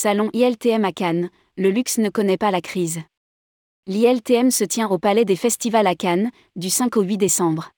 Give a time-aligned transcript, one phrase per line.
[0.00, 3.00] Salon ILTM à Cannes, le luxe ne connaît pas la crise.
[3.88, 7.72] L'ILTM se tient au Palais des Festivals à Cannes, du 5 au 8 décembre.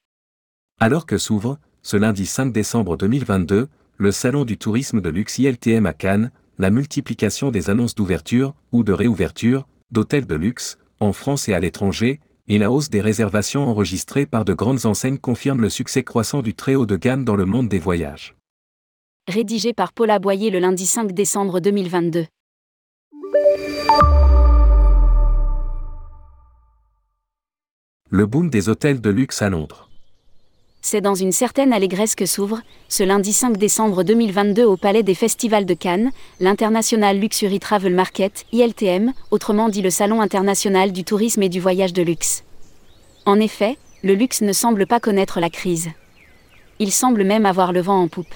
[0.81, 5.87] Alors que s'ouvre, ce lundi 5 décembre 2022, le Salon du tourisme de luxe ILTM
[5.87, 11.49] à Cannes, la multiplication des annonces d'ouverture, ou de réouverture, d'hôtels de luxe, en France
[11.49, 15.71] et à l'étranger, et la hausse des réservations enregistrées par de grandes enseignes confirment le
[15.71, 18.37] succès croissant du très haut de gamme dans le monde des voyages.
[19.31, 22.27] Rédigé par Paula Boyer le lundi 5 décembre 2022.
[28.09, 29.89] Le boom des hôtels de luxe à Londres.
[30.83, 35.15] C'est dans une certaine allégresse que s'ouvre, ce lundi 5 décembre 2022 au Palais des
[35.15, 41.43] Festivals de Cannes, l'International Luxury Travel Market, ILTM, autrement dit le Salon international du tourisme
[41.45, 42.43] et du voyage de luxe.
[43.27, 45.91] En effet, le luxe ne semble pas connaître la crise.
[46.81, 48.35] Il semble même avoir le vent en poupe.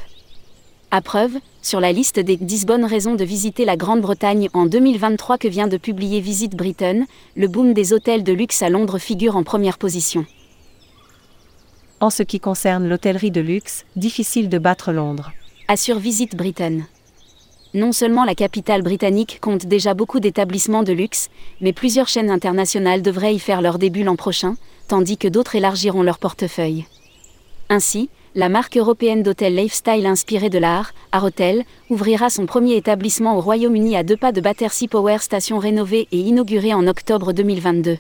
[0.97, 5.39] À preuve, sur la liste des 10 bonnes raisons de visiter la Grande-Bretagne en 2023
[5.39, 9.35] que vient de publier Visit Britain, le boom des hôtels de luxe à Londres figure
[9.35, 10.25] en première position.
[11.99, 15.33] En ce qui concerne l'hôtellerie de luxe, difficile de battre Londres.
[15.67, 16.83] Assure Visit Britain.
[17.75, 21.29] Non seulement la capitale britannique compte déjà beaucoup d'établissements de luxe,
[21.61, 24.55] mais plusieurs chaînes internationales devraient y faire leur début l'an prochain,
[24.87, 26.85] tandis que d'autres élargiront leur portefeuille.
[27.69, 33.41] Ainsi, la marque européenne d'hôtels lifestyle inspirée de l'art, Hotel, ouvrira son premier établissement au
[33.41, 37.99] Royaume-Uni à deux pas de Battersea Power Station rénovée et inaugurée en octobre 2022.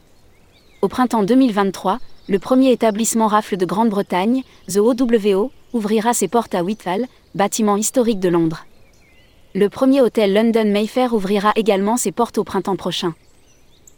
[0.82, 6.64] Au printemps 2023, le premier établissement rafle de Grande-Bretagne, The OWO, ouvrira ses portes à
[6.64, 8.66] Whitehall, bâtiment historique de Londres.
[9.54, 13.14] Le premier hôtel London Mayfair ouvrira également ses portes au printemps prochain.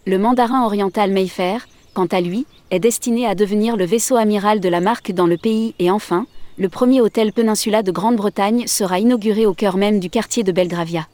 [0.07, 1.67] Le mandarin oriental Mayfair,
[1.97, 5.39] quant à lui, est destiné à devenir le vaisseau amiral de la marque dans le
[5.39, 6.27] pays et enfin,
[6.59, 11.09] le premier hôtel Peninsula de Grande-Bretagne sera inauguré au cœur même du quartier de Belgravia.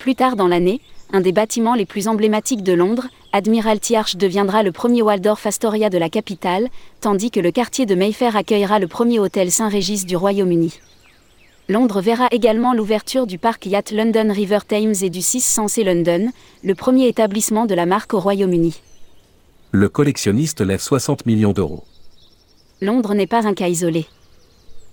[0.00, 0.80] Plus tard dans l'année,
[1.12, 5.88] un des bâtiments les plus emblématiques de Londres, Admiralty Arch deviendra le premier Waldorf Astoria
[5.88, 6.68] de la capitale,
[7.00, 10.80] tandis que le quartier de Mayfair accueillera le premier hôtel Saint-Régis du Royaume-Uni.
[11.68, 16.32] Londres verra également l'ouverture du parc Yacht London River Thames et du 6 Sensé London,
[16.64, 18.74] le premier établissement de la marque au Royaume-Uni
[19.74, 21.84] le collectionniste lève 60 millions d'euros.
[22.82, 24.04] Londres n'est pas un cas isolé.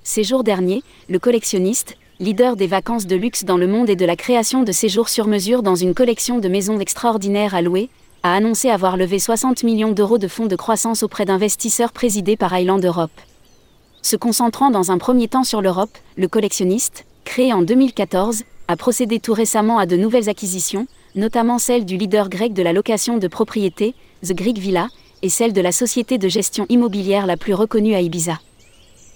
[0.03, 4.05] Ces jours derniers, le collectionniste, leader des vacances de luxe dans le monde et de
[4.05, 7.89] la création de séjours sur mesure dans une collection de maisons extraordinaires à louer,
[8.23, 12.57] a annoncé avoir levé 60 millions d'euros de fonds de croissance auprès d'investisseurs présidés par
[12.57, 13.11] Island Europe.
[14.01, 19.19] Se concentrant dans un premier temps sur l'Europe, le collectionniste, créé en 2014, a procédé
[19.19, 23.27] tout récemment à de nouvelles acquisitions, notamment celle du leader grec de la location de
[23.27, 23.93] propriété,
[24.23, 24.89] The Greek Villa,
[25.21, 28.39] est celle de la société de gestion immobilière la plus reconnue à Ibiza.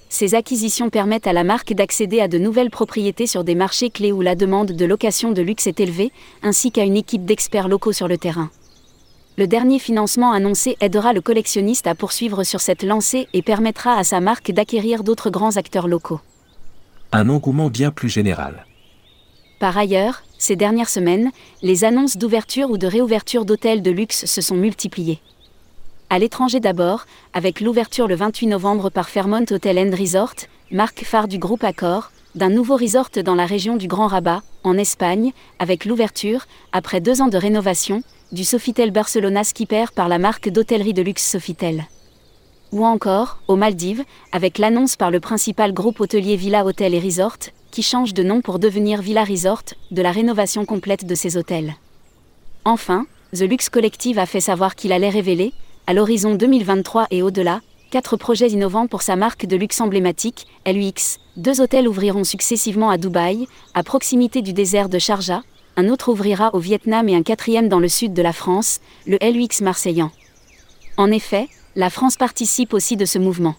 [0.10, 4.12] Ces acquisitions permettent à la marque d'accéder à de nouvelles propriétés sur des marchés clés
[4.12, 6.12] où la demande de location de luxe est élevée,
[6.44, 8.52] ainsi qu'à une équipe d'experts locaux sur le terrain.
[9.38, 14.04] Le dernier financement annoncé aidera le collectionniste à poursuivre sur cette lancée et permettra à
[14.04, 16.22] sa marque d'acquérir d'autres grands acteurs locaux.
[17.12, 18.68] Un engouement bien plus général.
[19.60, 21.32] Par ailleurs, ces dernières semaines,
[21.62, 25.20] les annonces d'ouverture ou de réouverture d'hôtels de luxe se sont multipliées.
[26.10, 30.36] À l'étranger d'abord, avec l'ouverture le 28 novembre par Fairmont Hotel and Resort,
[30.70, 34.78] marque phare du groupe Accor, d'un nouveau resort dans la région du Grand Rabat, en
[34.78, 40.50] Espagne, avec l'ouverture, après deux ans de rénovation, du Sofitel Barcelona Skipper par la marque
[40.50, 41.86] d'hôtellerie de luxe Sofitel.
[42.74, 47.38] Ou encore, aux Maldives, avec l'annonce par le principal groupe hôtelier Villa Hotel et Resort,
[47.74, 51.74] qui change de nom pour devenir Villa Resort, de la rénovation complète de ses hôtels.
[52.66, 55.54] Enfin, The Lux Collective a fait savoir qu'il allait révéler,
[55.88, 61.18] à l'horizon 2023 et au-delà, quatre projets innovants pour sa marque de luxe emblématique, LUX.
[61.36, 65.42] Deux hôtels ouvriront successivement à Dubaï, à proximité du désert de Sharjah,
[65.76, 69.18] un autre ouvrira au Vietnam et un quatrième dans le sud de la France, le
[69.20, 70.12] LUX marseillan.
[70.98, 73.56] En effet, la France participe aussi de ce mouvement.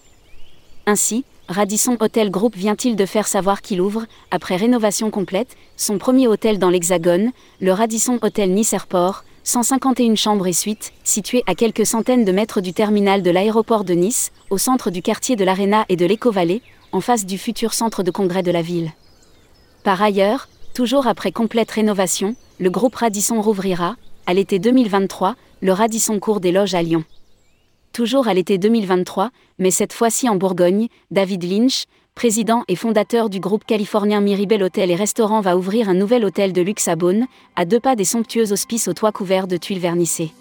[0.85, 6.27] Ainsi, Radisson Hotel Group vient-il de faire savoir qu'il ouvre, après rénovation complète, son premier
[6.27, 7.31] hôtel dans l'Hexagone,
[7.61, 12.61] le Radisson Hotel Nice Airport, 151 chambres et suites, situé à quelques centaines de mètres
[12.61, 16.63] du terminal de l'aéroport de Nice, au centre du quartier de l'Arena et de l'Éco-Vallée,
[16.91, 18.91] en face du futur centre de congrès de la ville.
[19.83, 26.19] Par ailleurs, toujours après complète rénovation, le groupe Radisson rouvrira, à l'été 2023, le Radisson
[26.19, 27.03] Cours des Loges à Lyon
[27.95, 33.39] toujours à l'été 2023, mais cette fois-ci en Bourgogne, David Lynch, président et fondateur du
[33.39, 37.25] groupe californien Miribel Hotel et Restaurant va ouvrir un nouvel hôtel de luxe à Beaune,
[37.55, 40.31] à deux pas des somptueux hospices aux toits couverts de tuiles vernissées.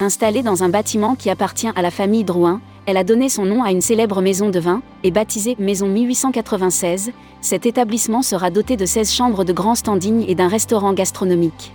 [0.00, 3.64] Installée dans un bâtiment qui appartient à la famille Drouin, elle a donné son nom
[3.64, 7.10] à une célèbre maison de vin, et baptisée Maison 1896.
[7.40, 11.72] Cet établissement sera doté de 16 chambres de grand standing et d'un restaurant gastronomique.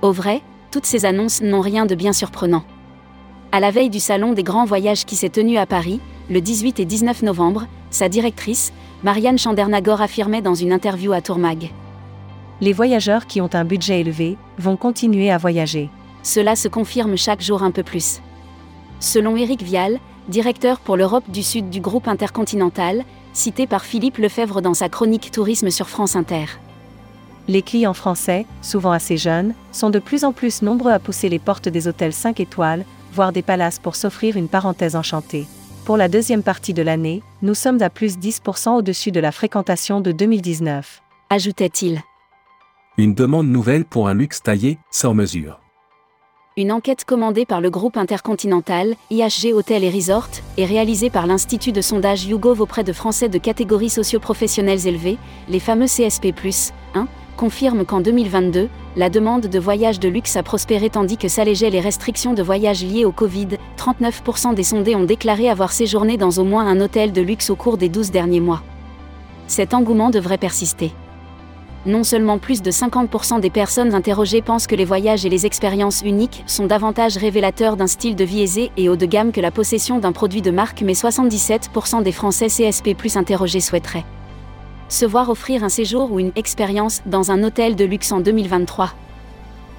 [0.00, 2.62] Au vrai, toutes ces annonces n'ont rien de bien surprenant.
[3.54, 6.00] À la veille du salon des grands voyages qui s'est tenu à Paris,
[6.30, 8.72] le 18 et 19 novembre, sa directrice,
[9.02, 11.70] Marianne Chandernagor affirmait dans une interview à Tourmag.
[12.62, 15.90] Les voyageurs qui ont un budget élevé vont continuer à voyager.
[16.22, 18.22] Cela se confirme chaque jour un peu plus.
[19.00, 23.04] Selon Éric Vial, directeur pour l'Europe du Sud du groupe Intercontinental,
[23.34, 26.46] cité par Philippe Lefebvre dans sa chronique Tourisme sur France Inter.
[27.48, 31.38] Les clients français, souvent assez jeunes, sont de plus en plus nombreux à pousser les
[31.38, 35.46] portes des hôtels 5 étoiles, voire des palaces pour s'offrir une parenthèse enchantée.
[35.84, 40.00] Pour la deuxième partie de l'année, nous sommes à plus 10% au-dessus de la fréquentation
[40.00, 41.02] de 2019.
[41.28, 42.00] Ajoutait-il.
[42.98, 45.58] Une demande nouvelle pour un luxe taillé, sans mesure.
[46.58, 51.72] Une enquête commandée par le groupe intercontinental, IHG Hôtel et Resort, et réalisée par l'Institut
[51.72, 55.16] de sondage YouGov auprès de Français de catégories socio-professionnelles élevées,
[55.48, 56.26] les fameux CSP,
[56.94, 57.08] 1,
[57.42, 61.80] confirme qu'en 2022, la demande de voyage de luxe a prospéré tandis que s'allégeaient les
[61.80, 63.48] restrictions de voyage liées au Covid.
[63.76, 67.56] 39% des sondés ont déclaré avoir séjourné dans au moins un hôtel de luxe au
[67.56, 68.62] cours des 12 derniers mois.
[69.48, 70.92] Cet engouement devrait persister
[71.84, 76.02] non seulement plus de 50% des personnes interrogées pensent que les voyages et les expériences
[76.02, 79.50] uniques sont davantage révélateurs d'un style de vie aisé et haut de gamme que la
[79.50, 84.04] possession d'un produit de marque, mais 77% des Français CSP plus interrogés souhaiteraient
[84.92, 88.92] se voir offrir un séjour ou une expérience dans un hôtel de luxe en 2023.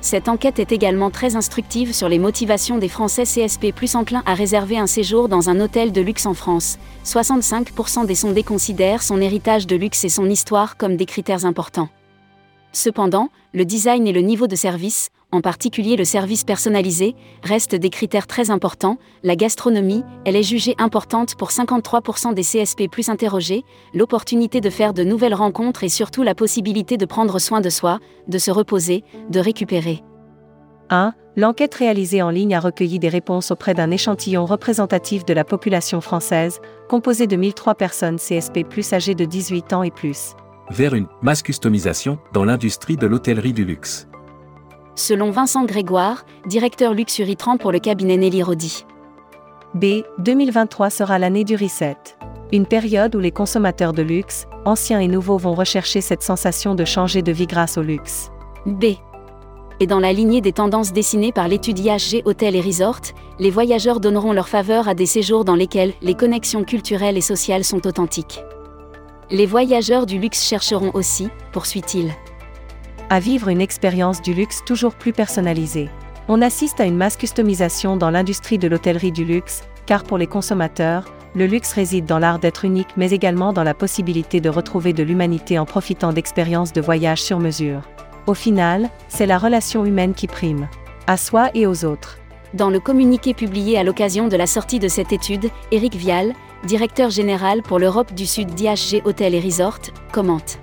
[0.02, 4.34] Cette enquête est également très instructive sur les motivations des Français CSP plus enclins à
[4.34, 6.80] réserver un séjour dans un hôtel de luxe en France.
[7.06, 11.90] 65% des sondés considèrent son héritage de luxe et son histoire comme des critères importants.
[12.72, 17.90] Cependant, le design et le niveau de service, en particulier le service personnalisé, restent des
[17.90, 18.98] critères très importants.
[19.24, 23.64] La gastronomie, elle est jugée importante pour 53% des CSP plus interrogés,
[23.96, 28.00] l'opportunité de faire de nouvelles rencontres et surtout la possibilité de prendre soin de soi,
[28.28, 30.04] de se reposer, de récupérer.
[30.92, 31.14] 1.
[31.36, 36.00] L'enquête réalisée en ligne a recueilli des réponses auprès d'un échantillon représentatif de la population
[36.00, 40.36] française, composé de 1003 personnes CSP plus âgées de 18 ans et plus.
[40.70, 44.08] Vers une masse customisation dans l'industrie de l'hôtellerie du luxe
[44.96, 48.86] selon Vincent Grégoire, directeur Luxury 30 pour le cabinet Nelly Rodi.
[49.74, 50.04] B.
[50.20, 51.98] 2023 sera l'année du reset.
[52.52, 56.86] Une période où les consommateurs de luxe, anciens et nouveaux, vont rechercher cette sensation de
[56.86, 58.30] changer de vie grâce au luxe.
[58.68, 58.86] B.
[59.80, 63.02] Et dans la lignée des tendances dessinées par l'étude IHG Hôtel et Resort,
[63.40, 67.64] les voyageurs donneront leur faveur à des séjours dans lesquels les connexions culturelles et sociales
[67.64, 68.44] sont authentiques.
[69.32, 72.14] Les voyageurs du luxe chercheront aussi, poursuit-il,
[73.14, 75.88] à vivre une expérience du luxe toujours plus personnalisée.
[76.28, 80.26] On assiste à une masse customisation dans l'industrie de l'hôtellerie du luxe, car pour les
[80.26, 81.06] consommateurs,
[81.36, 85.04] le luxe réside dans l'art d'être unique mais également dans la possibilité de retrouver de
[85.04, 87.82] l'humanité en profitant d'expériences de voyage sur mesure.
[88.26, 90.68] Au final, c'est la relation humaine qui prime,
[91.06, 92.18] à soi et aux autres.
[92.56, 96.34] Dans le communiqué publié à l'occasion de la sortie de cette étude, Éric Vial,
[96.66, 99.82] directeur général pour l'Europe du Sud d'IHG Hôtel et Resort,
[100.12, 100.63] commente.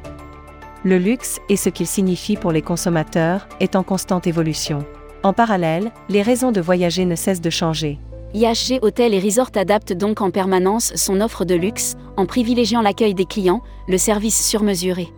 [0.82, 4.78] Le luxe et ce qu'il signifie pour les consommateurs est en constante évolution.
[5.22, 7.98] En parallèle, les raisons de voyager ne cessent de changer.
[8.32, 13.12] IHG Hôtel et Resort adapte donc en permanence son offre de luxe, en privilégiant l'accueil
[13.12, 15.08] des clients, le service surmesuré.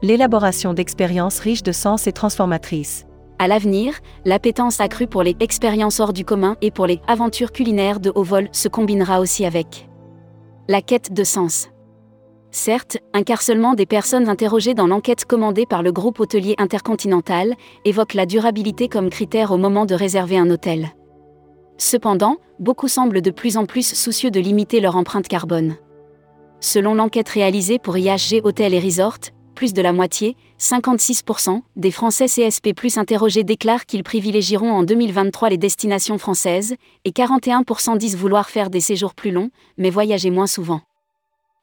[0.00, 3.04] L'élaboration d'expériences riches de sens et transformatrices.
[3.38, 8.00] À l'avenir, l'appétence accrue pour les expériences hors du commun et pour les aventures culinaires
[8.00, 9.88] de haut vol se combinera aussi avec
[10.68, 11.68] la quête de sens.
[12.52, 13.42] Certes, un quart
[13.76, 17.54] des personnes interrogées dans l'enquête commandée par le groupe hôtelier intercontinental
[17.84, 20.90] évoque la durabilité comme critère au moment de réserver un hôtel.
[21.78, 25.76] Cependant, beaucoup semblent de plus en plus soucieux de limiter leur empreinte carbone.
[26.58, 32.26] Selon l'enquête réalisée pour IHG Hôtel et Resort, plus de la moitié, 56%, des Français
[32.26, 38.50] CSP plus interrogés déclarent qu'ils privilégieront en 2023 les destinations françaises, et 41% disent vouloir
[38.50, 40.80] faire des séjours plus longs, mais voyager moins souvent.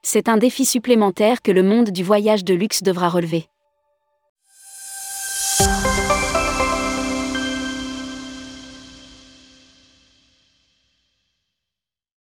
[0.04, 3.48] C'est un défi supplémentaire que le monde du voyage de luxe devra relever.